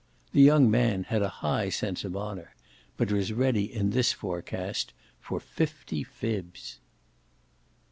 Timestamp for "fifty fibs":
5.39-6.79